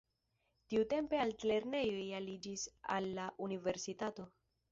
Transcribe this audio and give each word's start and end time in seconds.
Tiutempe 0.73 1.19
altlernejoj 1.23 2.07
aliĝis 2.21 2.65
al 2.97 3.11
la 3.19 3.27
universitato. 3.49 4.27